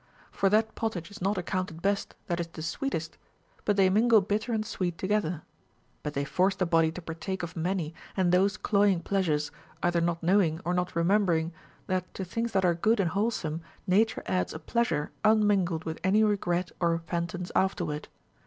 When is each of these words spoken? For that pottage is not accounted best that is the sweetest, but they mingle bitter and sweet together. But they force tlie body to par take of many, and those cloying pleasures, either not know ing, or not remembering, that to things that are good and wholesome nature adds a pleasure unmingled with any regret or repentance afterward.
For 0.31 0.49
that 0.49 0.73
pottage 0.73 1.11
is 1.11 1.21
not 1.21 1.37
accounted 1.37 1.83
best 1.83 2.15
that 2.25 2.39
is 2.39 2.47
the 2.47 2.63
sweetest, 2.63 3.19
but 3.65 3.77
they 3.77 3.87
mingle 3.87 4.19
bitter 4.19 4.51
and 4.51 4.65
sweet 4.65 4.97
together. 4.97 5.43
But 6.01 6.15
they 6.15 6.25
force 6.25 6.55
tlie 6.55 6.67
body 6.71 6.91
to 6.93 7.03
par 7.03 7.13
take 7.13 7.43
of 7.43 7.55
many, 7.55 7.93
and 8.17 8.31
those 8.31 8.57
cloying 8.57 9.01
pleasures, 9.01 9.51
either 9.83 10.01
not 10.01 10.23
know 10.23 10.41
ing, 10.41 10.59
or 10.65 10.73
not 10.73 10.95
remembering, 10.95 11.53
that 11.85 12.11
to 12.15 12.25
things 12.25 12.53
that 12.53 12.65
are 12.65 12.73
good 12.73 12.99
and 12.99 13.11
wholesome 13.11 13.61
nature 13.85 14.23
adds 14.25 14.55
a 14.55 14.59
pleasure 14.59 15.11
unmingled 15.23 15.83
with 15.83 15.99
any 16.03 16.23
regret 16.23 16.71
or 16.79 16.89
repentance 16.93 17.51
afterward. 17.53 18.07